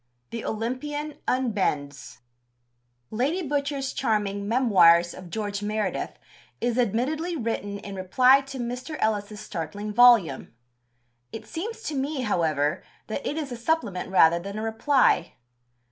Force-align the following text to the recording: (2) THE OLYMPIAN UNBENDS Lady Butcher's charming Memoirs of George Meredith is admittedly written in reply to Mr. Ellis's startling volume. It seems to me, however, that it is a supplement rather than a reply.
(2) 0.31 0.37
THE 0.39 0.45
OLYMPIAN 0.45 1.19
UNBENDS 1.27 2.21
Lady 3.11 3.47
Butcher's 3.47 3.93
charming 3.93 4.47
Memoirs 4.47 5.13
of 5.13 5.29
George 5.29 5.61
Meredith 5.61 6.17
is 6.59 6.79
admittedly 6.79 7.35
written 7.37 7.77
in 7.77 7.93
reply 7.93 8.41
to 8.47 8.57
Mr. 8.57 8.97
Ellis's 8.99 9.41
startling 9.41 9.93
volume. 9.93 10.55
It 11.31 11.45
seems 11.45 11.83
to 11.83 11.93
me, 11.93 12.21
however, 12.21 12.81
that 13.05 13.23
it 13.23 13.37
is 13.37 13.51
a 13.51 13.55
supplement 13.55 14.09
rather 14.09 14.39
than 14.39 14.57
a 14.57 14.63
reply. 14.63 15.33